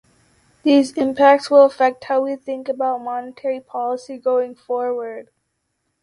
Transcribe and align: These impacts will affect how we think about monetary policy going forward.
These 0.63 0.93
impacts 0.97 1.51
will 1.51 1.63
affect 1.63 2.05
how 2.05 2.23
we 2.23 2.35
think 2.35 2.67
about 2.67 3.01
monetary 3.03 3.59
policy 3.59 4.17
going 4.17 4.55
forward. 4.55 5.29